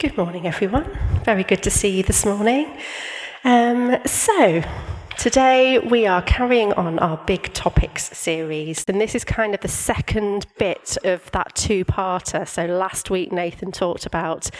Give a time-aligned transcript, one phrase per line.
[0.00, 0.90] Good morning, everyone.
[1.24, 2.76] Very good to see you this morning.
[3.44, 4.62] Um, so,
[5.16, 9.68] today we are carrying on our Big Topics series, and this is kind of the
[9.68, 12.46] second bit of that two parter.
[12.46, 14.50] So, last week Nathan talked about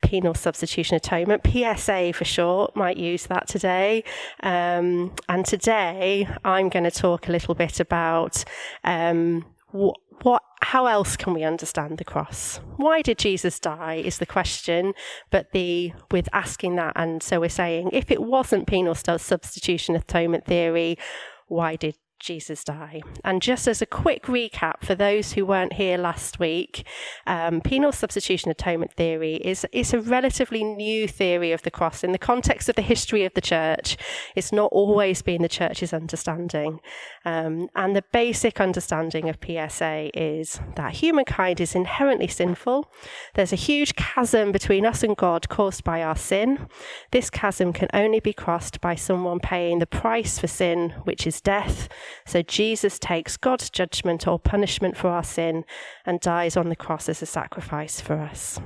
[0.00, 4.02] penal substitution atonement, PSA for short, might use that today.
[4.42, 8.42] Um, and today I'm going to talk a little bit about
[8.84, 12.60] um, what, what how else can we understand the cross?
[12.76, 14.92] Why did Jesus die is the question,
[15.30, 20.44] but the with asking that and so we're saying if it wasn't penal substitution atonement
[20.44, 20.98] theory,
[21.46, 23.00] why did Jesus die.
[23.24, 26.84] And just as a quick recap for those who weren't here last week,
[27.26, 32.12] um, penal substitution atonement theory is, is a relatively new theory of the cross in
[32.12, 33.96] the context of the history of the church.
[34.34, 36.80] It's not always been the church's understanding.
[37.28, 42.90] Um, and the basic understanding of PSA is that humankind is inherently sinful.
[43.34, 46.68] There's a huge chasm between us and God caused by our sin.
[47.10, 51.42] This chasm can only be crossed by someone paying the price for sin, which is
[51.42, 51.90] death.
[52.24, 55.66] So Jesus takes God's judgment or punishment for our sin
[56.06, 58.58] and dies on the cross as a sacrifice for us.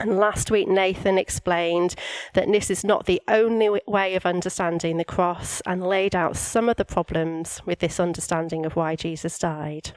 [0.00, 1.94] And last week, Nathan explained
[2.32, 6.70] that this is not the only way of understanding the cross and laid out some
[6.70, 9.92] of the problems with this understanding of why Jesus died.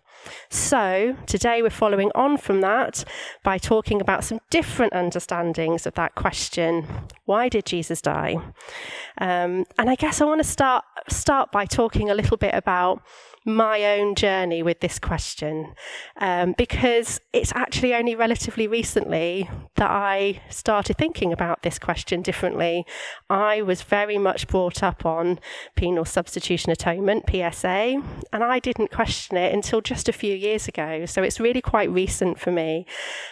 [0.49, 3.05] So, today we're following on from that
[3.43, 6.85] by talking about some different understandings of that question
[7.25, 8.35] why did Jesus die?
[9.19, 13.01] Um, and I guess I want to start, start by talking a little bit about
[13.45, 15.73] my own journey with this question
[16.17, 22.85] um, because it's actually only relatively recently that I started thinking about this question differently.
[23.30, 25.39] I was very much brought up on
[25.75, 31.05] penal substitution atonement, PSA, and I didn't question it until just a few years ago.
[31.05, 32.85] So it's really quite recent for me.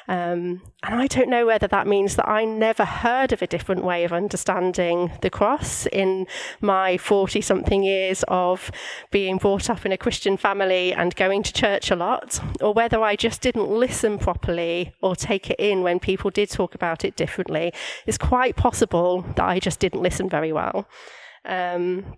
[0.07, 3.83] Um, and I don't know whether that means that I never heard of a different
[3.83, 6.27] way of understanding the cross in
[6.59, 8.71] my 40 something years of
[9.11, 13.01] being brought up in a Christian family and going to church a lot, or whether
[13.01, 17.15] I just didn't listen properly or take it in when people did talk about it
[17.15, 17.71] differently.
[18.07, 20.87] It's quite possible that I just didn't listen very well.
[21.45, 22.17] Um,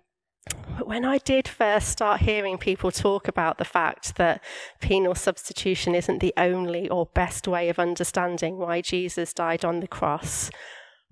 [0.77, 4.41] but when I did first start hearing people talk about the fact that
[4.81, 9.87] penal substitution isn't the only or best way of understanding why Jesus died on the
[9.87, 10.49] cross,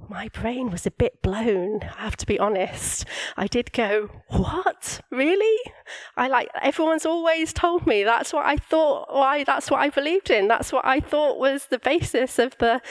[0.09, 3.05] my brain was a bit blown, I have to be honest.
[3.37, 5.01] I did go, What?
[5.09, 5.71] Really?
[6.17, 10.29] I like, everyone's always told me that's what I thought, why, that's what I believed
[10.29, 10.47] in.
[10.47, 12.81] That's what I thought was the basis of the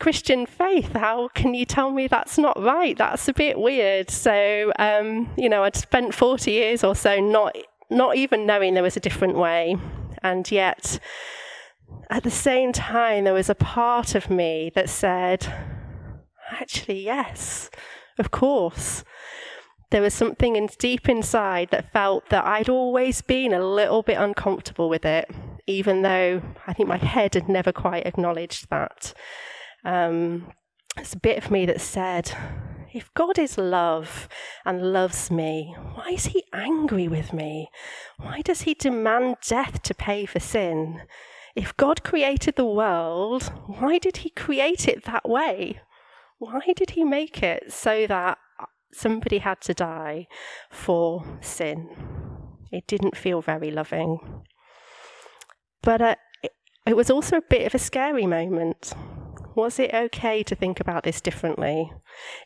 [0.00, 0.92] Christian faith.
[0.94, 2.96] How can you tell me that's not right?
[2.96, 4.10] That's a bit weird.
[4.10, 7.56] So, um, you know, I'd spent 40 years or so not,
[7.90, 9.76] not even knowing there was a different way.
[10.22, 10.98] And yet,
[12.10, 15.46] at the same time, there was a part of me that said,
[16.60, 17.70] actually, yes,
[18.18, 19.04] of course.
[19.90, 24.16] There was something in, deep inside that felt that I'd always been a little bit
[24.18, 25.30] uncomfortable with it,
[25.66, 29.12] even though I think my head had never quite acknowledged that.
[29.84, 30.52] Um,
[30.96, 32.32] it's a bit of me that said,
[32.92, 34.28] if God is love
[34.64, 37.68] and loves me, why is he angry with me?
[38.18, 41.02] Why does he demand death to pay for sin?
[41.54, 45.80] If God created the world, why did he create it that way?
[46.42, 48.36] Why did he make it so that
[48.92, 50.26] somebody had to die
[50.72, 51.88] for sin?
[52.72, 54.42] It didn't feel very loving.
[55.82, 56.16] But uh,
[56.84, 58.92] it, was also a bit of a scary moment
[59.54, 61.92] was it okay to think about this differently?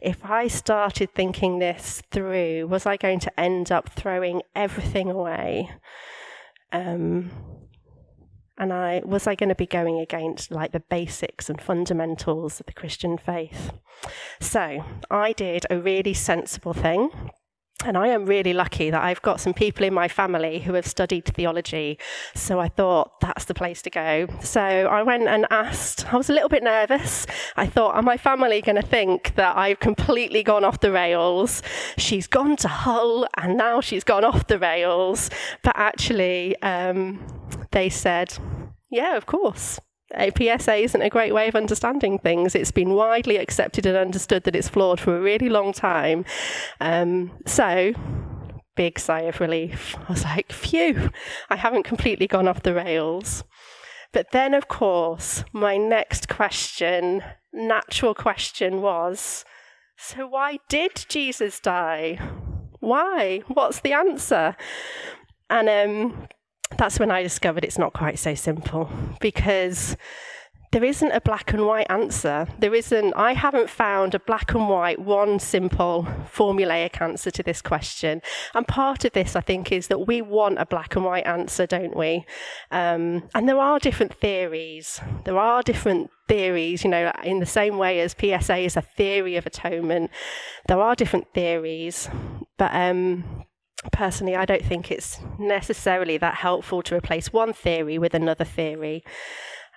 [0.03, 5.71] If I started thinking this through, was I going to end up throwing everything away?
[6.71, 7.31] Um,
[8.59, 12.67] and I was I going to be going against like the basics and fundamentals of
[12.67, 13.73] the Christian faith.
[14.41, 17.11] So I did a really sensible thing.
[17.85, 20.87] And I am really lucky that I've got some people in my family who have
[20.87, 21.99] studied theology.
[22.35, 24.27] So I thought that's the place to go.
[24.43, 27.27] So I went and asked, I was a little bit nervous.
[27.55, 31.63] I thought, are my family going to think that I've completely gone off the rails?
[31.99, 35.31] She's gone to Hull and now she's gone off the rails.
[35.63, 37.21] But actually, um,
[37.77, 38.39] they said,
[38.91, 39.79] yeah, of course.
[40.15, 42.55] A PSA isn't a great way of understanding things.
[42.55, 46.25] It's been widely accepted and understood that it's flawed for a really long time.
[46.81, 47.93] Um, so,
[48.77, 49.95] big sigh of relief.
[50.09, 51.11] I was like, phew,
[51.51, 53.45] I haven't completely gone off the rails.
[54.11, 57.23] But then, of course, my next question,
[57.53, 59.45] natural question, was
[59.99, 62.19] so why did Jesus die?
[62.81, 63.43] Why?
[63.49, 64.57] What's the answer?
[65.51, 66.29] And um,
[66.79, 68.91] that's when I discovered it's not quite so simple
[69.21, 69.97] because
[70.73, 72.47] there isn't a black and white answer.
[72.59, 77.63] There isn't, I haven't found a black and white, one simple formulaic answer to this
[77.63, 78.21] question.
[78.55, 81.67] And part of this, I think, is that we want a black and white answer,
[81.67, 82.27] don't we?
[82.71, 85.01] Um, and there are different theories.
[85.25, 89.37] There are different theories, you know, in the same way as PSA is a theory
[89.37, 90.11] of atonement,
[90.69, 92.11] there are different theories.
[92.59, 93.45] But um,
[93.93, 99.05] personally, I don't think it's necessarily that helpful to replace one theory with another theory.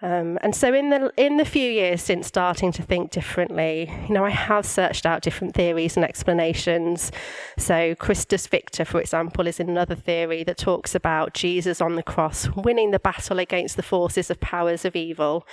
[0.01, 4.13] Um, and so, in the in the few years since starting to think differently, you
[4.13, 7.11] know, I have searched out different theories and explanations.
[7.57, 12.47] So, Christus Victor, for example, is another theory that talks about Jesus on the cross
[12.55, 15.45] winning the battle against the forces of powers of evil.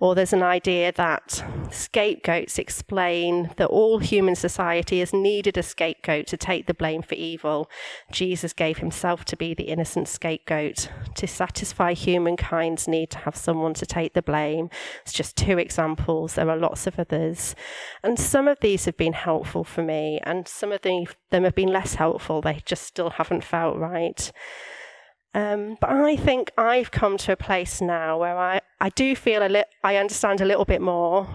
[0.00, 6.26] Or there's an idea that scapegoats explain that all human society has needed a scapegoat
[6.28, 7.68] to take the blame for evil.
[8.10, 13.74] Jesus gave himself to be the innocent scapegoat to satisfy humankind's need to have someone
[13.74, 14.70] to take the blame.
[15.02, 16.34] It's just two examples.
[16.34, 17.54] There are lots of others.
[18.02, 21.72] And some of these have been helpful for me, and some of them have been
[21.72, 22.40] less helpful.
[22.40, 24.32] They just still haven't felt right.
[25.32, 29.46] Um, but I think I've come to a place now where I, I do feel
[29.46, 31.28] a li- I understand a little bit more.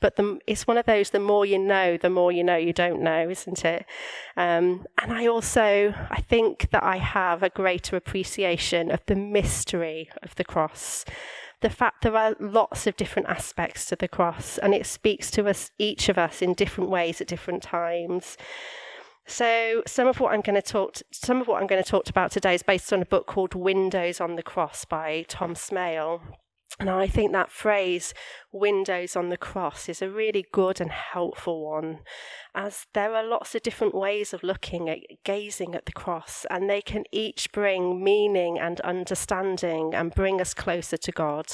[0.00, 2.72] But the, it's one of those, the more you know, the more you know you
[2.72, 3.86] don't know, isn't it?
[4.36, 10.10] Um, and I also, I think that I have a greater appreciation of the mystery
[10.22, 11.04] of the cross
[11.62, 15.48] the fact there are lots of different aspects to the cross and it speaks to
[15.48, 18.36] us each of us in different ways at different times.
[19.26, 22.08] So some of what i'm going to talk some of what i'm going to talk
[22.10, 26.20] about today is based on a book called windows on the cross by tom smail
[26.78, 28.14] and I think that phrase,
[28.50, 32.00] windows on the cross, is a really good and helpful one,
[32.54, 36.68] as there are lots of different ways of looking at gazing at the cross, and
[36.68, 41.46] they can each bring meaning and understanding and bring us closer to God.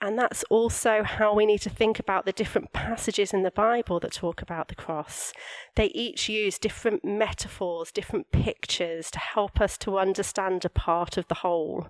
[0.00, 4.00] And that's also how we need to think about the different passages in the Bible
[4.00, 5.32] that talk about the cross.
[5.76, 11.28] They each use different metaphors, different pictures to help us to understand a part of
[11.28, 11.88] the whole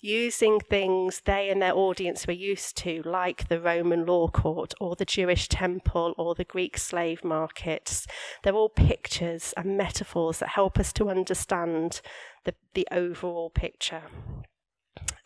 [0.00, 4.94] using things they and their audience were used to, like the Roman law court or
[4.94, 8.06] the Jewish temple or the Greek slave markets.
[8.42, 12.00] They're all pictures and metaphors that help us to understand
[12.44, 14.02] the, the overall picture.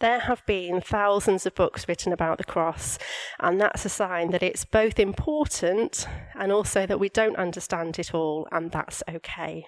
[0.00, 2.98] There have been thousands of books written about the cross,
[3.38, 8.14] and that's a sign that it's both important and also that we don't understand it
[8.14, 9.66] all, and that's okay.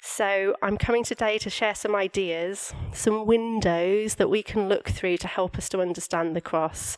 [0.00, 5.16] So, I'm coming today to share some ideas, some windows that we can look through
[5.18, 6.96] to help us to understand the cross,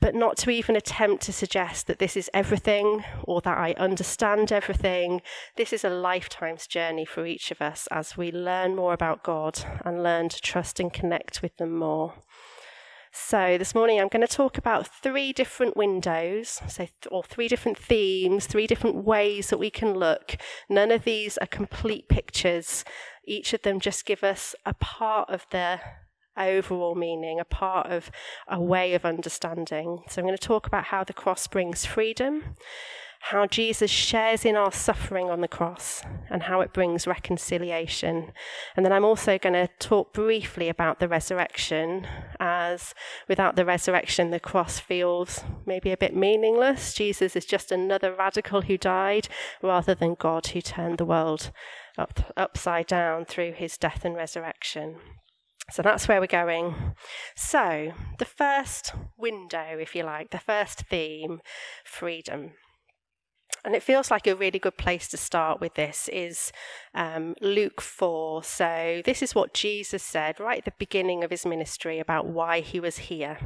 [0.00, 4.52] but not to even attempt to suggest that this is everything or that I understand
[4.52, 5.22] everything.
[5.56, 9.60] This is a lifetime's journey for each of us as we learn more about God
[9.84, 12.14] and learn to trust and connect with them more.
[13.16, 17.78] So, this morning I'm going to talk about three different windows, so or three different
[17.78, 20.36] themes, three different ways that we can look.
[20.68, 22.84] None of these are complete pictures.
[23.24, 25.78] Each of them just give us a part of the
[26.36, 28.10] overall meaning, a part of
[28.48, 30.02] a way of understanding.
[30.08, 32.56] So, I'm going to talk about how the cross brings freedom
[33.28, 38.32] how Jesus shares in our suffering on the cross and how it brings reconciliation.
[38.76, 42.06] And then I'm also going to talk briefly about the resurrection,
[42.38, 42.94] as
[43.26, 46.92] without the resurrection, the cross feels maybe a bit meaningless.
[46.92, 49.28] Jesus is just another radical who died
[49.62, 51.50] rather than God who turned the world
[51.96, 54.96] up, upside down through his death and resurrection.
[55.70, 56.92] So that's where we're going.
[57.34, 61.40] So, the first window, if you like, the first theme
[61.86, 62.50] freedom
[63.64, 66.52] and it feels like a really good place to start with this is
[66.94, 68.44] um, Luke 4.
[68.44, 72.60] So, this is what Jesus said right at the beginning of his ministry about why
[72.60, 73.38] he was here.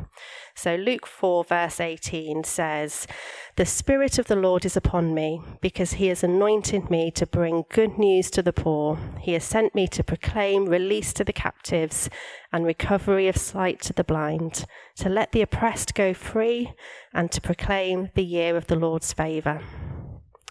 [0.57, 3.07] So, Luke 4, verse 18 says,
[3.55, 7.65] The Spirit of the Lord is upon me, because he has anointed me to bring
[7.71, 8.99] good news to the poor.
[9.21, 12.11] He has sent me to proclaim release to the captives
[12.53, 14.65] and recovery of sight to the blind,
[14.97, 16.73] to let the oppressed go free,
[17.15, 19.63] and to proclaim the year of the Lord's favour.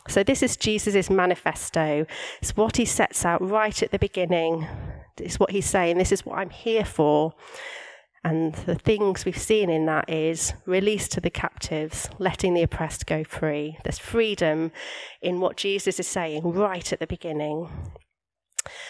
[0.08, 2.06] So, this is Jesus' manifesto.
[2.42, 4.68] It's what he sets out right at the beginning.
[5.18, 5.98] It's what he's saying.
[5.98, 7.34] This is what I'm here for.
[8.24, 13.06] And the things we've seen in that is release to the captives, letting the oppressed
[13.06, 13.78] go free.
[13.84, 14.72] There's freedom
[15.22, 17.70] in what Jesus is saying right at the beginning.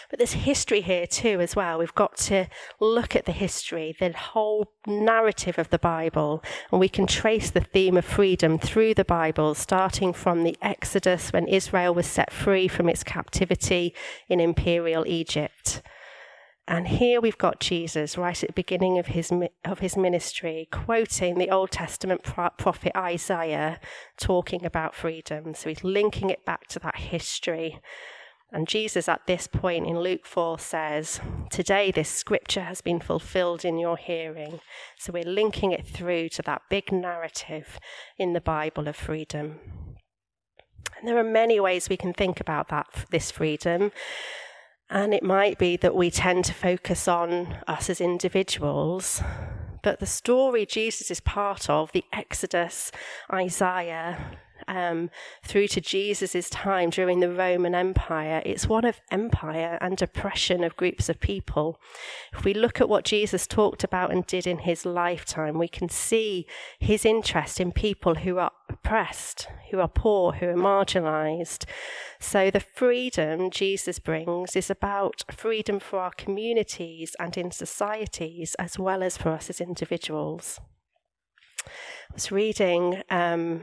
[0.10, 1.80] But there's history here too, as well.
[1.80, 2.48] We've got to
[2.80, 7.62] look at the history, the whole narrative of the Bible, and we can trace the
[7.62, 12.68] theme of freedom through the Bible, starting from the Exodus when Israel was set free
[12.68, 13.94] from its captivity
[14.30, 15.82] in imperial Egypt.
[16.70, 19.32] And here we've got Jesus right at the beginning of his,
[19.64, 23.80] of his ministry, quoting the Old Testament prophet Isaiah,
[24.18, 25.54] talking about freedom.
[25.54, 27.80] So he's linking it back to that history.
[28.52, 33.66] And Jesus, at this point in Luke 4, says, Today this scripture has been fulfilled
[33.66, 34.62] in your hearing.
[34.98, 37.78] So we're linking it through to that big narrative
[38.18, 39.60] in the Bible of freedom.
[40.98, 43.92] And there are many ways we can think about that, this freedom.
[44.90, 49.22] And it might be that we tend to focus on us as individuals,
[49.84, 52.92] but the story Jesus is part of, the Exodus,
[53.32, 54.38] Isaiah,
[54.68, 55.10] um,
[55.44, 60.76] through to Jesus' time during the Roman Empire, it's one of empire and oppression of
[60.76, 61.80] groups of people.
[62.34, 65.90] If we look at what Jesus talked about and did in his lifetime, we can
[65.90, 66.46] see
[66.80, 71.66] his interest in people who are oppressed, who are poor, who are marginalized.
[72.20, 78.78] So the freedom Jesus brings is about freedom for our communities and in societies as
[78.78, 80.60] well as for us as individuals.
[81.68, 83.62] I was reading um,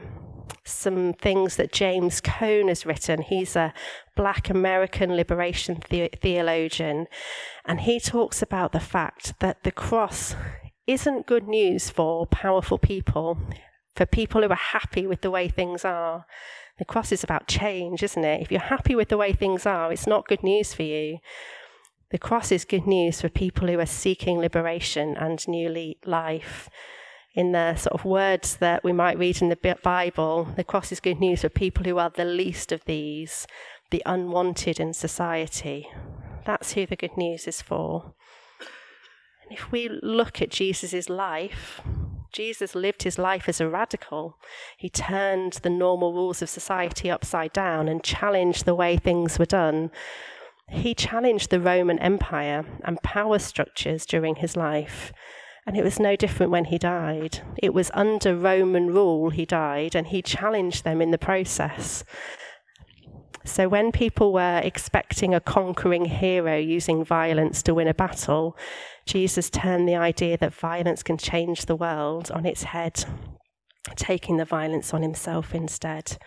[0.63, 3.21] some things that James Cone has written.
[3.21, 3.73] He's a
[4.15, 7.07] black American liberation the- theologian,
[7.65, 10.35] and he talks about the fact that the cross
[10.87, 13.37] isn't good news for powerful people,
[13.95, 16.25] for people who are happy with the way things are.
[16.77, 18.41] The cross is about change, isn't it?
[18.41, 21.19] If you're happy with the way things are, it's not good news for you.
[22.11, 26.69] The cross is good news for people who are seeking liberation and new life
[27.35, 31.01] in the sort of words that we might read in the Bible, the cross is
[31.01, 33.45] good news for people who are the least of these,
[33.91, 35.89] the unwanted in society.
[36.45, 38.13] That's who the good news is for.
[39.43, 41.81] And if we look at Jesus' life,
[42.31, 44.37] Jesus lived his life as a radical.
[44.77, 49.45] He turned the normal rules of society upside down and challenged the way things were
[49.45, 49.91] done.
[50.69, 55.11] He challenged the Roman Empire and power structures during his life.
[55.65, 57.41] And it was no different when he died.
[57.57, 62.03] It was under Roman rule he died, and he challenged them in the process.
[63.45, 68.57] So when people were expecting a conquering hero using violence to win a battle,
[69.05, 73.05] Jesus turned the idea that violence can change the world on its head,
[73.95, 76.17] taking the violence on himself instead.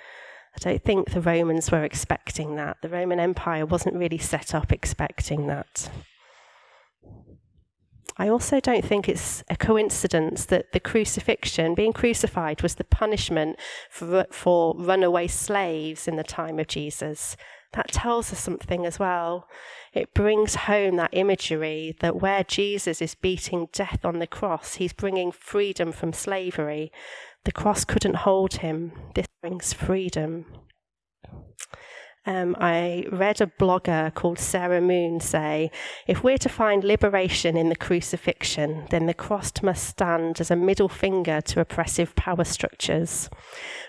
[0.57, 2.78] I don't think the Romans were expecting that.
[2.83, 5.90] The Roman Empire wasn't really set up expecting that.
[8.20, 13.56] I also don't think it's a coincidence that the crucifixion, being crucified, was the punishment
[13.90, 17.37] for, for runaway slaves in the time of Jesus.
[17.75, 19.46] That tells us something as well.
[19.92, 24.92] It brings home that imagery that where Jesus is beating death on the cross, he's
[24.92, 26.90] bringing freedom from slavery.
[27.44, 28.92] The cross couldn't hold him.
[29.14, 30.46] This brings freedom.
[32.28, 35.70] Um, I read a blogger called Sarah Moon say
[36.06, 40.56] if we're to find liberation in the crucifixion, then the cross must stand as a
[40.56, 43.30] middle finger to oppressive power structures,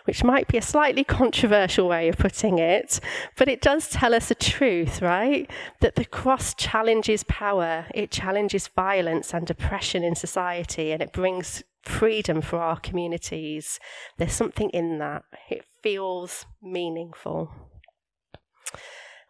[0.05, 3.01] which might be a slightly controversial way of putting it,
[3.35, 5.51] but it does tell us a truth, right?
[5.81, 11.61] That the cross challenges power, it challenges violence and oppression in society, and it brings
[11.81, 13.81] freedom for our communities.
[14.17, 15.23] There's something in that.
[15.49, 17.68] It feels meaningful.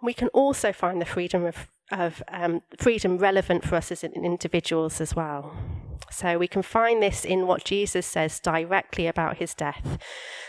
[0.02, 5.02] We can also find the freedom of, of um, freedom relevant for us as individuals
[5.02, 5.56] as well.
[6.12, 9.98] So we can find this in what Jesus says directly about his death.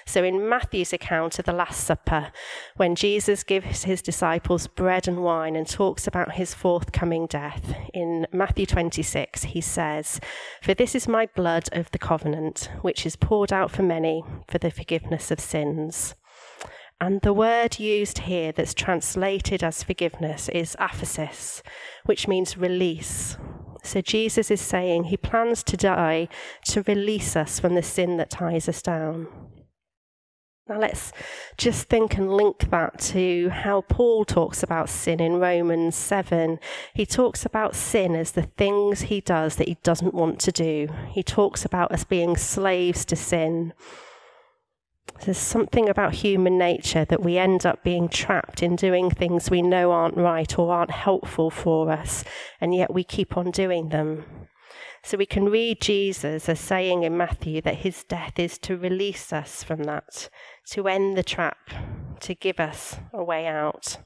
[0.07, 2.33] So in Matthew's account of the Last Supper,
[2.77, 8.27] when Jesus gives his disciples bread and wine and talks about his forthcoming death, in
[8.33, 10.21] Matthew 26, he says,
[10.63, 14.59] For this is my blood of the covenant, which is poured out for many for
[14.59, 16.15] the forgiveness of sins.
[17.01, 21.63] And the word used here that's translated as forgiveness is aphesis,
[22.05, 23.39] which means release.
[23.83, 26.29] So Jesus is saying he plans to die
[26.67, 29.29] to release us from the sin that ties us down.
[30.69, 31.11] Now let's
[31.57, 36.61] just think and link that to how Paul talks about sin in Romans 7.
[36.95, 40.89] He talks about sin as the things he does that he doesn't want to do.
[41.09, 43.73] He talks about us being slaves to sin.
[45.25, 49.61] There's something about human nature that we end up being trapped in doing things we
[49.61, 52.25] know aren't right or aren't helpful for us,
[52.61, 54.25] and yet we keep on doing them.
[55.03, 59.33] So we can read Jesus as saying in Matthew that his death is to release
[59.33, 60.31] us from that,
[60.71, 61.71] to end the trap,
[62.21, 63.99] to give us a way out.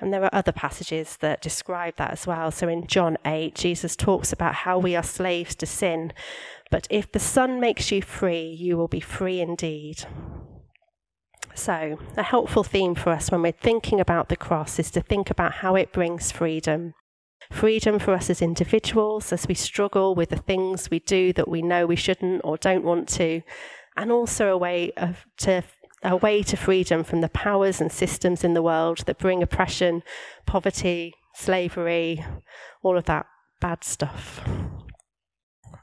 [0.00, 2.50] And there are other passages that describe that as well.
[2.50, 6.12] So in John 8, Jesus talks about how we are slaves to sin,
[6.70, 10.04] but if the Son makes you free, you will be free indeed.
[11.54, 15.30] So, a helpful theme for us when we're thinking about the cross is to think
[15.30, 16.92] about how it brings freedom.
[17.50, 21.62] Freedom for us as individuals as we struggle with the things we do that we
[21.62, 23.40] know we shouldn't or don't want to,
[23.96, 25.62] and also a way of to
[26.02, 30.02] a way to freedom from the powers and systems in the world that bring oppression,
[30.46, 32.24] poverty, slavery,
[32.82, 33.26] all of that
[33.60, 34.40] bad stuff.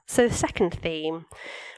[0.06, 1.26] So, the second theme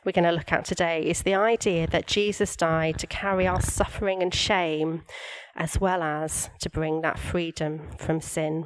[0.03, 3.61] we're going to look at today is the idea that Jesus died to carry our
[3.61, 5.03] suffering and shame
[5.55, 8.65] as well as to bring that freedom from sin.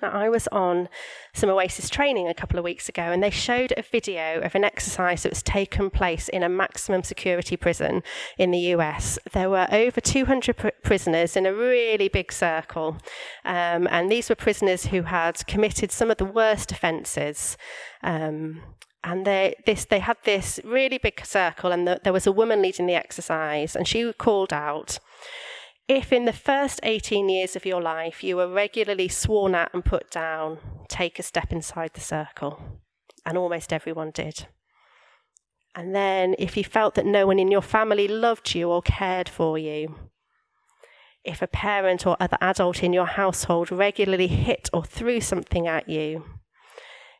[0.00, 0.88] Now, I was on
[1.34, 4.64] some Oasis training a couple of weeks ago, and they showed a video of an
[4.64, 8.02] exercise that was taken place in a maximum security prison
[8.38, 9.18] in the US.
[9.32, 12.98] There were over 200 pr- prisoners in a really big circle,
[13.44, 17.56] um, and these were prisoners who had committed some of the worst offences.
[18.02, 18.62] Um,
[19.04, 22.62] and they this they had this really big circle, and the, there was a woman
[22.62, 24.98] leading the exercise, and she called out.
[25.88, 29.84] If in the first 18 years of your life you were regularly sworn at and
[29.84, 30.58] put down,
[30.88, 32.80] take a step inside the circle.
[33.26, 34.46] And almost everyone did.
[35.74, 39.28] And then, if you felt that no one in your family loved you or cared
[39.28, 39.94] for you,
[41.24, 45.88] if a parent or other adult in your household regularly hit or threw something at
[45.88, 46.24] you,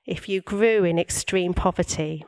[0.05, 2.25] if you grew in extreme poverty,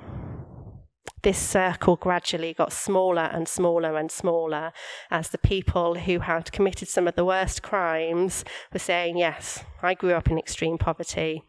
[1.24, 4.72] this circle gradually got smaller and smaller and smaller
[5.10, 9.94] as the people who had committed some of the worst crimes were saying, Yes, I
[9.94, 11.42] grew up in extreme poverty.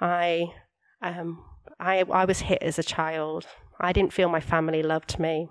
[0.00, 0.46] I,
[1.02, 1.44] um,
[1.78, 3.46] I, I was hit as a child.
[3.78, 5.48] I didn't feel my family loved me.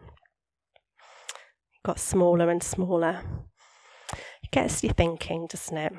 [1.74, 3.24] It got smaller and smaller.
[4.44, 5.94] It gets you thinking, doesn't it?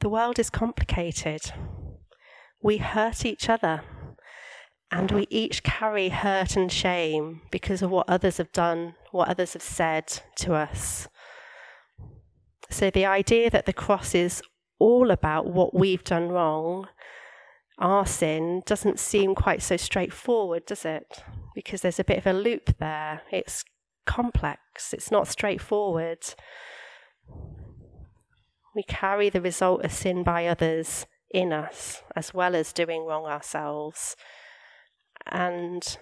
[0.00, 1.52] The world is complicated.
[2.62, 3.82] We hurt each other
[4.92, 9.54] and we each carry hurt and shame because of what others have done, what others
[9.54, 11.08] have said to us.
[12.68, 14.42] So the idea that the cross is
[14.78, 16.88] all about what we've done wrong,
[17.78, 21.22] our sin, doesn't seem quite so straightforward, does it?
[21.54, 23.22] Because there's a bit of a loop there.
[23.30, 23.64] It's
[24.06, 26.34] complex, it's not straightforward.
[28.74, 33.24] We carry the result of sin by others in us, as well as doing wrong
[33.24, 34.16] ourselves.
[35.26, 35.98] And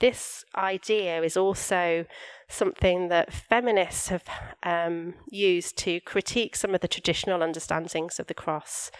[0.00, 2.04] this idea is also
[2.48, 4.24] something that feminists have
[4.62, 8.90] um, used to critique some of the traditional understandings of the cross.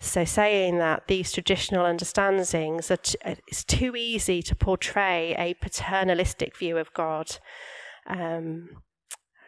[0.00, 6.56] So, saying that these traditional understandings are t- it's too easy to portray a paternalistic
[6.56, 7.38] view of God,
[8.06, 8.68] um,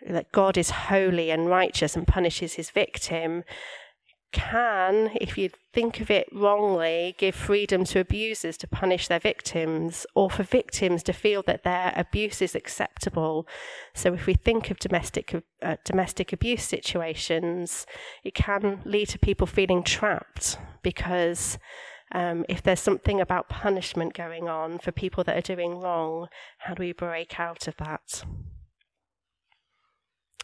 [0.09, 3.45] that God is holy and righteous and punishes his victim,
[4.33, 10.07] can, if you think of it wrongly, give freedom to abusers to punish their victims,
[10.15, 13.47] or for victims to feel that their abuse is acceptable.
[13.95, 17.87] So, if we think of domestic uh, domestic abuse situations,
[18.23, 21.59] it can lead to people feeling trapped because.
[22.11, 26.73] Um, if there's something about punishment going on for people that are doing wrong, how
[26.73, 28.25] do we break out of that?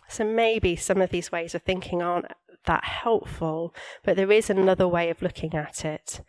[0.09, 2.27] So maybe some of these ways of thinking aren't
[2.65, 6.21] that helpful, but there is another way of looking at it.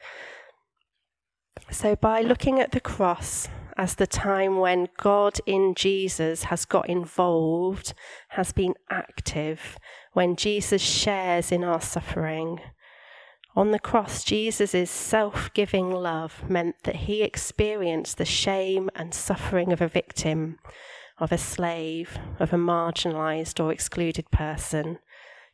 [1.72, 6.90] So, by looking at the cross as the time when God in Jesus has got
[6.90, 7.94] involved,
[8.30, 9.78] has been active,
[10.14, 12.60] when Jesus shares in our suffering,
[13.56, 19.72] on the cross, Jesus' self giving love meant that he experienced the shame and suffering
[19.72, 20.60] of a victim,
[21.20, 25.00] of a slave, of a marginalized or excluded person.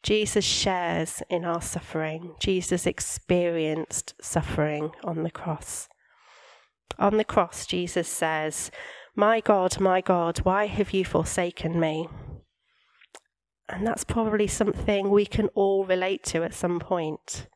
[0.04, 2.34] Jesus shares in our suffering.
[2.40, 5.88] Jesus experienced suffering on the cross.
[6.98, 8.72] On the cross, Jesus says,
[9.16, 12.08] My God, my God, why have you forsaken me?
[13.70, 17.48] And that's probably something we can all relate to at some point.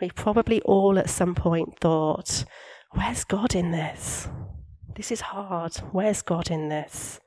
[0.00, 2.44] We probably all at some point thought,
[2.90, 4.28] Where's God in this?
[4.96, 5.74] This is hard.
[5.92, 7.20] Where's God in this?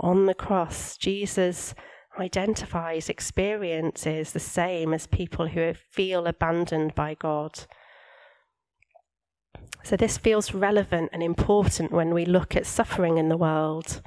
[0.00, 1.74] On the cross, Jesus
[2.18, 7.64] identifies, experiences the same as people who feel abandoned by God.
[9.82, 14.00] So, this feels relevant and important when we look at suffering in the world.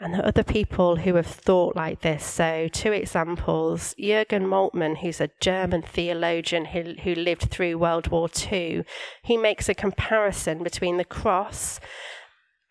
[0.00, 2.24] And other people who have thought like this.
[2.24, 8.28] So, two examples Jürgen Moltmann, who's a German theologian who, who lived through World War
[8.52, 8.84] II,
[9.22, 11.80] he makes a comparison between the cross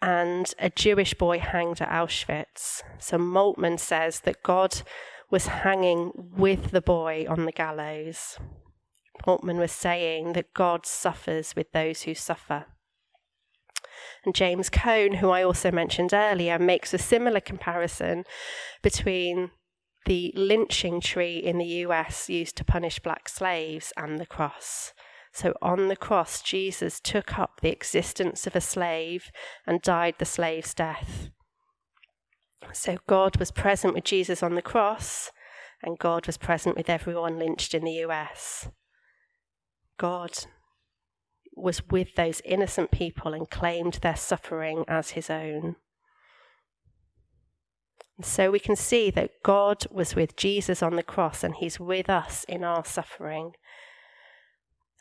[0.03, 2.83] and a Jewish boy hanged at Auschwitz.
[2.99, 4.81] So Moltmann says that God
[5.31, 8.37] was hanging with the boy on the gallows.
[9.25, 12.65] Moltmann was saying that God suffers with those who suffer.
[14.25, 18.25] And James Cone, who I also mentioned earlier, makes a similar comparison
[18.81, 19.51] between
[20.05, 24.91] the lynching tree in the US used to punish black slaves and the cross.
[25.33, 29.31] So on the cross, Jesus took up the existence of a slave
[29.65, 31.29] and died the slave's death.
[32.71, 35.31] So God was present with Jesus on the cross,
[35.81, 38.69] and God was present with everyone lynched in the US.
[39.97, 40.31] God
[41.55, 45.75] was with those innocent people and claimed their suffering as his own.
[48.17, 51.79] And so we can see that God was with Jesus on the cross and he's
[51.79, 53.53] with us in our suffering.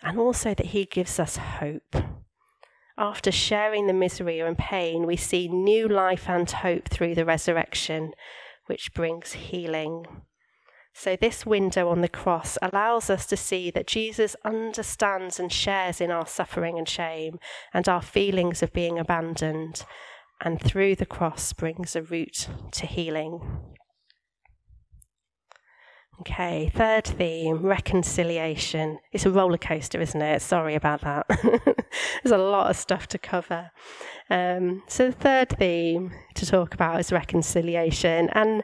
[0.02, 1.96] And also that he gives us hope.
[2.98, 8.12] After sharing the misery and pain, we see new life and hope through the resurrection,
[8.66, 10.06] which brings healing.
[10.94, 16.02] So, this window on the cross allows us to see that Jesus understands and shares
[16.02, 17.38] in our suffering and shame
[17.72, 19.86] and our feelings of being abandoned,
[20.42, 23.40] and through the cross brings a route to healing.
[26.20, 28.98] Okay, third theme reconciliation.
[29.12, 30.42] It's a roller coaster, isn't it?
[30.42, 31.26] Sorry about that.
[32.22, 33.70] There's a lot of stuff to cover.
[34.30, 38.28] Um, so, the third theme to talk about is reconciliation.
[38.30, 38.62] And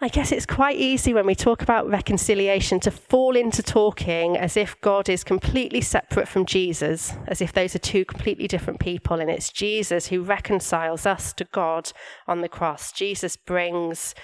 [0.00, 4.56] I guess it's quite easy when we talk about reconciliation to fall into talking as
[4.56, 9.18] if God is completely separate from Jesus, as if those are two completely different people,
[9.18, 11.92] and it's Jesus who reconciles us to God
[12.28, 12.92] on the cross.
[12.92, 14.14] Jesus brings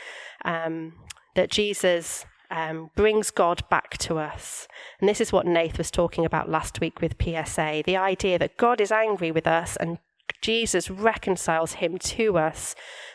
[0.44, 0.92] um,
[1.34, 4.68] that Jesus um, brings God back to us.
[5.00, 8.58] And this is what Nath was talking about last week with PSA the idea that
[8.58, 9.98] God is angry with us and
[10.42, 12.74] Jesus reconciles him to us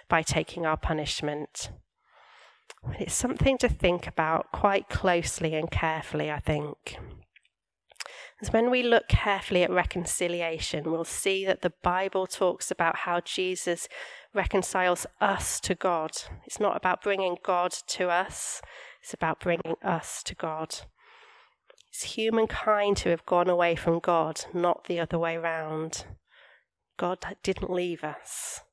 [0.09, 1.69] by taking our punishment.
[2.99, 6.97] It's something to think about quite closely and carefully, I think.
[8.41, 13.19] As when we look carefully at reconciliation, we'll see that the Bible talks about how
[13.19, 13.87] Jesus
[14.33, 16.11] reconciles us to God.
[16.45, 18.61] It's not about bringing God to us,
[19.07, 20.81] it's about bringing us to God.
[21.87, 26.03] It's humankind who have gone away from God, not the other way round.
[26.97, 28.63] God didn't leave us.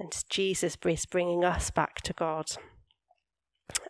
[0.00, 2.46] And Jesus is bringing us back to God.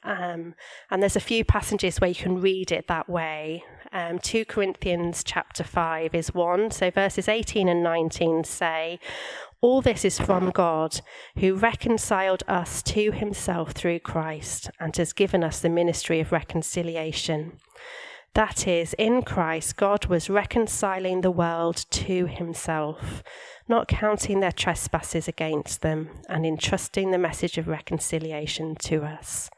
[0.04, 0.56] Um,
[0.90, 3.64] and there's a few passages where you can read it that way.
[3.92, 6.70] Um, 2 Corinthians chapter 5 is one.
[6.70, 9.00] So verses 18 and 19 say,
[9.60, 11.00] All this is from God,
[11.38, 17.58] who reconciled us to himself through Christ and has given us the ministry of reconciliation.
[18.34, 23.24] That is, in Christ, God was reconciling the world to himself,
[23.66, 29.50] not counting their trespasses against them, and entrusting the message of reconciliation to us.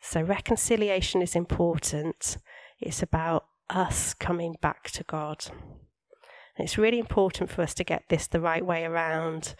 [0.00, 2.38] So, reconciliation is important.
[2.80, 5.46] It's about us coming back to God.
[6.56, 9.54] And it's really important for us to get this the right way around.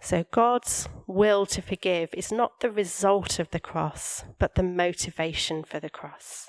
[0.00, 5.64] So, God's will to forgive is not the result of the cross, but the motivation
[5.64, 6.48] for the cross.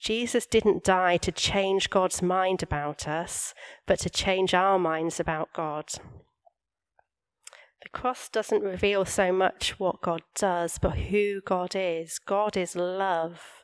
[0.00, 3.54] Jesus didn't die to change God's mind about us,
[3.86, 5.90] but to change our minds about God.
[7.82, 12.18] The cross doesn't reveal so much what God does, but who God is.
[12.18, 13.59] God is love.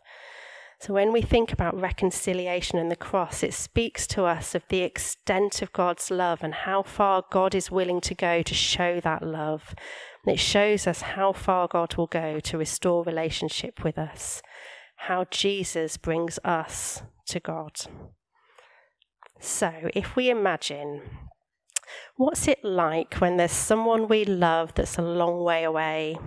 [0.79, 4.83] So when we think about reconciliation and the cross, it speaks to us of the
[4.83, 9.23] extent of God's love and how far God is willing to go to show that
[9.23, 9.75] love.
[10.25, 14.43] And it shows us how far God will go to restore relationship with us,
[14.97, 17.81] how Jesus brings us to God.
[19.41, 21.03] So if we imagine
[22.17, 26.19] What's it like when there's someone we love that's a long way away?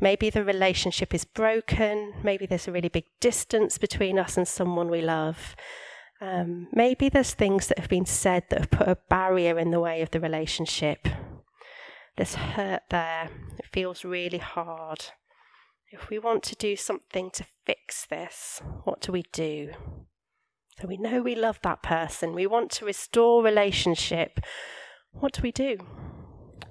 [0.00, 2.14] Maybe the relationship is broken.
[2.22, 5.56] Maybe there's a really big distance between us and someone we love.
[6.20, 9.80] Um, maybe there's things that have been said that have put a barrier in the
[9.80, 11.06] way of the relationship.
[12.16, 13.28] There's hurt there.
[13.58, 15.04] It feels really hard.
[15.90, 19.70] If we want to do something to fix this, what do we do?
[20.80, 22.34] So we know we love that person.
[22.34, 24.40] We want to restore relationship.
[25.12, 25.78] What do we do?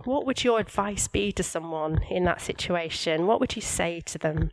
[0.05, 3.27] What would your advice be to someone in that situation?
[3.27, 4.51] What would you say to them?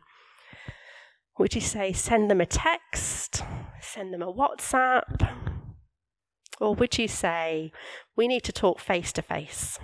[1.38, 3.42] Would you say send them a text,
[3.80, 5.30] send them a WhatsApp?
[6.60, 7.72] Or would you say
[8.16, 9.78] we need to talk face to face?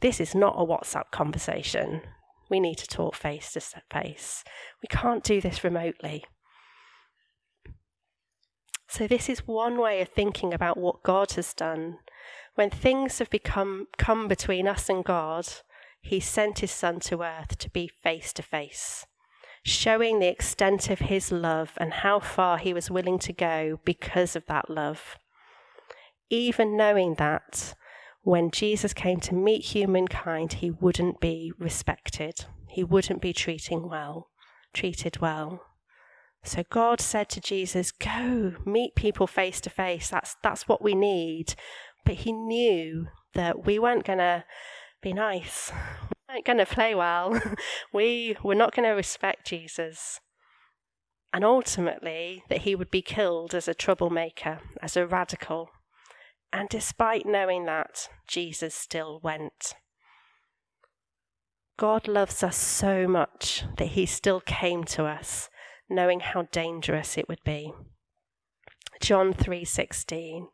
[0.00, 2.02] This is not a WhatsApp conversation.
[2.50, 4.44] We need to talk face to face.
[4.82, 6.24] We can't do this remotely.
[8.96, 11.98] So, this is one way of thinking about what God has done
[12.54, 15.48] when things have become come between us and God,
[16.00, 19.04] he sent his son to earth to be face to face,
[19.64, 24.36] showing the extent of his love and how far he was willing to go because
[24.36, 25.18] of that love.
[26.30, 27.74] Even knowing that
[28.22, 34.28] when Jesus came to meet humankind, he wouldn't be respected, he wouldn't be treating well.
[34.72, 35.73] treated well.
[36.44, 40.10] So God said to Jesus, Go meet people face to face.
[40.10, 41.54] That's that's what we need.
[42.04, 44.44] But he knew that we weren't gonna
[45.02, 45.72] be nice.
[45.72, 47.40] We weren't gonna play well.
[47.92, 50.20] we were not gonna respect Jesus.
[51.32, 55.70] And ultimately that he would be killed as a troublemaker, as a radical.
[56.52, 59.74] And despite knowing that, Jesus still went.
[61.76, 65.48] God loves us so much that he still came to us
[65.88, 67.72] knowing how dangerous it would be.
[69.00, 70.48] John 3:16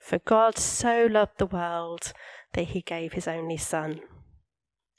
[0.00, 2.12] For God so loved the world
[2.52, 4.02] that he gave his only son.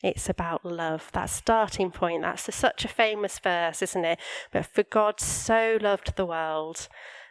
[0.03, 1.11] It's about love.
[1.13, 4.19] That starting point, that's a, such a famous verse, isn't it?
[4.51, 6.87] But for God so loved the world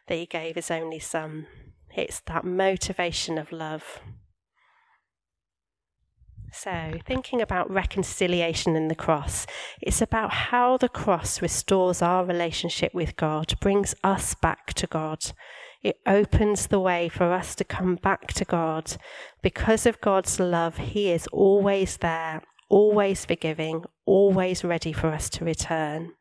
[0.06, 1.46] that he gave his only son.
[1.94, 4.00] It's that motivation of love.
[6.52, 9.46] So, thinking about reconciliation in the cross,
[9.80, 15.32] it's about how the cross restores our relationship with God, brings us back to God.
[15.82, 18.96] It opens the way for us to come back to God.
[19.42, 25.44] Because of God's love, He is always there, always forgiving, always ready for us to
[25.44, 26.12] return.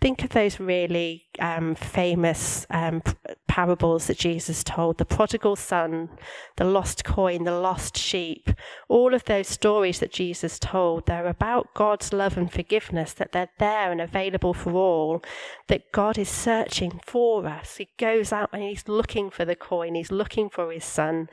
[0.00, 3.02] Think of those really um, famous um,
[3.46, 6.10] parables that Jesus told the prodigal son,
[6.56, 8.50] the lost coin, the lost sheep.
[8.88, 13.50] All of those stories that Jesus told, they're about God's love and forgiveness, that they're
[13.58, 15.22] there and available for all,
[15.66, 17.76] that God is searching for us.
[17.76, 21.28] He goes out and he's looking for the coin, he's looking for his son.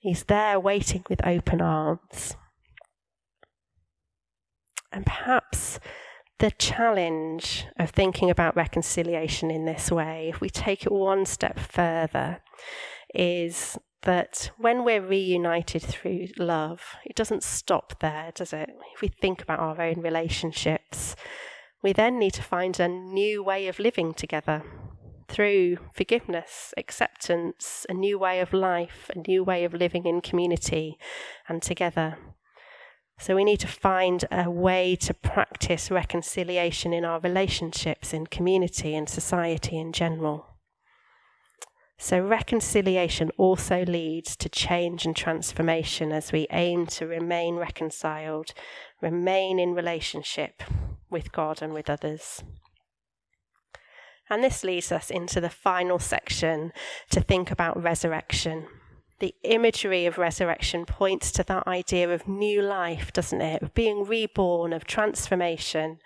[0.00, 2.36] He's there waiting with open arms.
[4.92, 5.80] And perhaps
[6.38, 11.58] the challenge of thinking about reconciliation in this way, if we take it one step
[11.58, 12.42] further,
[13.14, 18.70] is that when we're reunited through love, it doesn't stop there, does it?
[18.94, 21.16] If we think about our own relationships,
[21.82, 24.62] we then need to find a new way of living together
[25.28, 30.98] through forgiveness, acceptance, a new way of life, a new way of living in community
[31.48, 32.16] and together.
[33.18, 38.94] So we need to find a way to practice reconciliation in our relationships, in community,
[38.94, 40.46] and society in general.
[41.98, 48.52] So, reconciliation also leads to change and transformation as we aim to remain reconciled,
[49.00, 50.62] remain in relationship
[51.08, 52.44] with God and with others.
[54.28, 56.72] And this leads us into the final section
[57.10, 58.66] to think about resurrection
[59.18, 63.62] the imagery of resurrection points to that idea of new life, doesn't it?
[63.62, 65.98] Of being reborn, of transformation.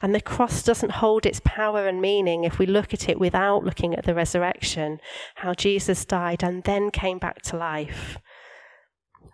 [0.00, 3.64] And the cross doesn't hold its power and meaning if we look at it without
[3.64, 5.00] looking at the resurrection,
[5.36, 8.18] how Jesus died and then came back to life.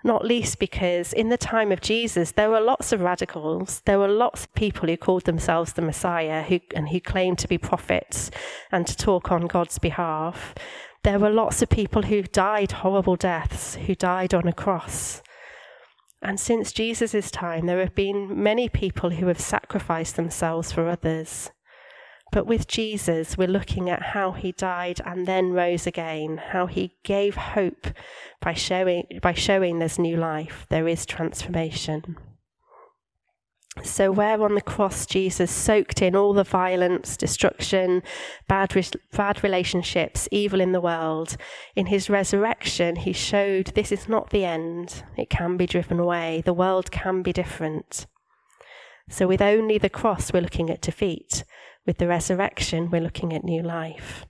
[0.05, 3.83] Not least because in the time of Jesus, there were lots of radicals.
[3.85, 7.49] There were lots of people who called themselves the Messiah who, and who claimed to
[7.49, 8.31] be prophets
[8.73, 10.55] and to talk on God's behalf.
[11.05, 15.21] There were lots of people who died horrible deaths, who died on a cross.
[16.23, 21.51] And since Jesus' time, there have been many people who have sacrificed themselves for others.
[22.31, 26.95] But with Jesus, we're looking at how he died and then rose again, how he
[27.03, 27.89] gave hope
[28.41, 32.17] by showing, by showing there's new life, there is transformation.
[33.81, 38.03] So, where on the cross Jesus soaked in all the violence, destruction,
[38.47, 41.39] bad, re- bad relationships, evil in the world,
[41.75, 45.03] in his resurrection, he showed this is not the end.
[45.17, 46.43] It can be driven away.
[46.45, 48.07] The world can be different.
[49.09, 51.43] So, with only the cross, we're looking at defeat.
[51.87, 54.27] With the resurrection, we're looking at new life.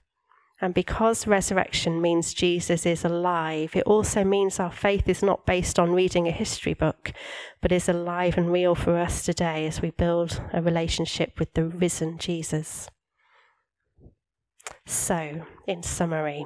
[0.63, 5.77] And because resurrection means Jesus is alive, it also means our faith is not based
[5.77, 7.11] on reading a history book,
[7.59, 11.65] but is alive and real for us today as we build a relationship with the
[11.65, 12.87] risen Jesus.
[14.85, 16.45] So, in summary,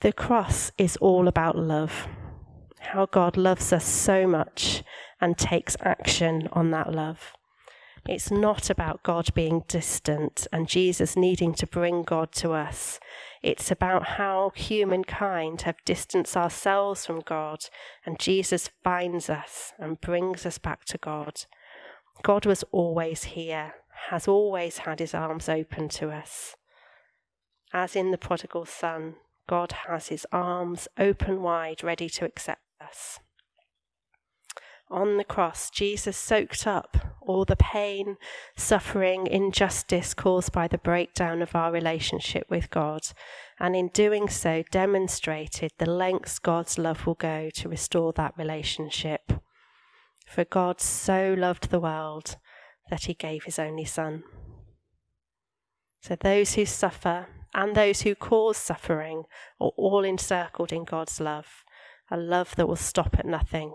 [0.00, 2.08] the cross is all about love.
[2.80, 4.82] How God loves us so much
[5.20, 7.34] and takes action on that love.
[8.06, 13.00] It's not about God being distant and Jesus needing to bring God to us.
[13.42, 17.60] It's about how humankind have distanced ourselves from God
[18.04, 21.46] and Jesus finds us and brings us back to God.
[22.22, 23.74] God was always here,
[24.10, 26.56] has always had his arms open to us.
[27.72, 29.14] As in the prodigal son,
[29.48, 33.18] God has his arms open wide, ready to accept us
[34.90, 38.16] on the cross, Jesus soaked up all the pain,
[38.56, 43.02] suffering, injustice caused by the breakdown of our relationship with God,
[43.58, 49.32] and in doing so, demonstrated the lengths God's love will go to restore that relationship.
[50.26, 52.36] For God so loved the world
[52.90, 54.22] that he gave his only Son.
[56.02, 59.24] So those who suffer and those who cause suffering
[59.60, 61.64] are all encircled in God's love,
[62.10, 63.74] a love that will stop at nothing.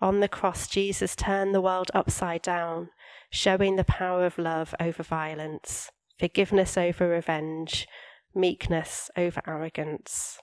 [0.00, 2.90] On the cross, Jesus turned the world upside down,
[3.30, 7.88] showing the power of love over violence, forgiveness over revenge,
[8.34, 10.38] meekness over arrogance.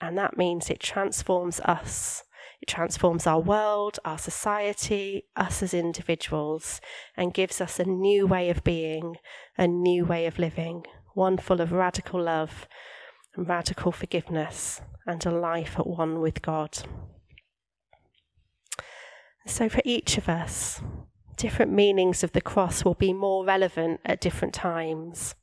[0.00, 2.24] And that means it transforms us.
[2.60, 6.80] It transforms our world, our society, us as individuals,
[7.16, 9.16] and gives us a new way of being,
[9.56, 12.66] a new way of living, one full of radical love
[13.36, 16.78] and radical forgiveness, and a life at one with God.
[19.48, 20.82] So, for each of us,
[21.36, 25.34] different meanings of the cross will be more relevant at different times.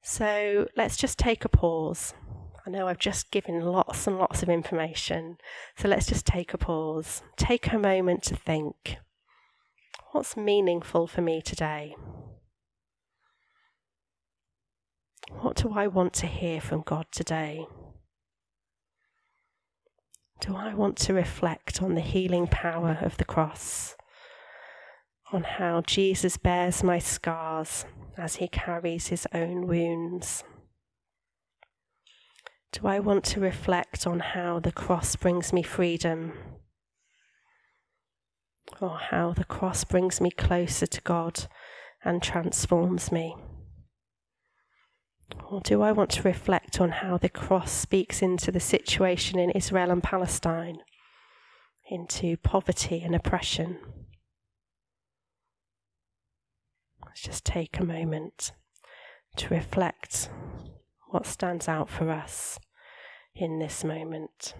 [0.00, 2.14] So, let's just take a pause.
[2.64, 5.38] I know I've just given lots and lots of information,
[5.76, 7.22] so let's just take a pause.
[7.36, 8.96] Take a moment to think
[10.12, 11.96] what's meaningful for me today?
[15.40, 17.66] What do I want to hear from God today?
[20.40, 23.96] Do I want to reflect on the healing power of the cross?
[25.32, 30.44] On how Jesus bears my scars as he carries his own wounds?
[32.72, 36.32] Do I want to reflect on how the cross brings me freedom?
[38.80, 41.46] Or how the cross brings me closer to God
[42.04, 43.36] and transforms me?
[45.50, 49.50] Or do I want to reflect on how the cross speaks into the situation in
[49.50, 50.78] Israel and Palestine,
[51.90, 53.78] into poverty and oppression?
[57.04, 58.52] Let's just take a moment
[59.36, 60.30] to reflect
[61.10, 62.58] what stands out for us
[63.34, 64.54] in this moment.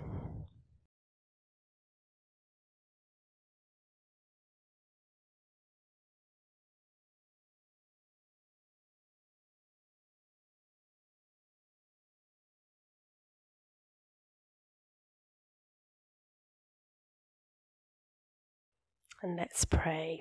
[19.25, 20.21] And let's pray.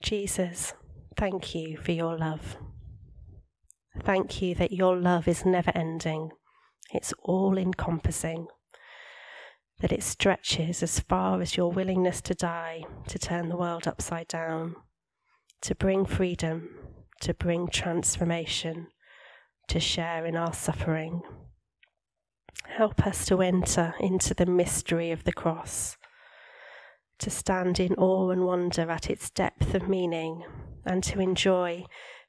[0.00, 0.74] Jesus,
[1.16, 2.56] thank you for your love.
[4.04, 6.30] Thank you that your love is never ending,
[6.94, 8.46] it's all encompassing,
[9.80, 14.28] that it stretches as far as your willingness to die, to turn the world upside
[14.28, 14.76] down,
[15.62, 16.68] to bring freedom,
[17.22, 18.86] to bring transformation,
[19.66, 21.22] to share in our suffering.
[22.66, 25.96] Help us to enter into the mystery of the cross
[27.20, 30.44] to stand in awe and wonder at its depth of meaning,
[30.84, 31.84] and to enjoy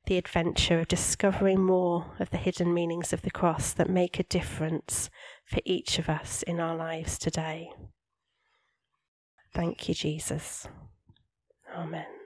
[0.06, 4.24] the adventure of discovering more of the hidden meanings of the cross that make a
[4.24, 5.10] difference
[5.46, 7.70] for each of us in our lives today.
[9.54, 10.68] Thank you, Jesus.
[11.76, 12.21] Amen.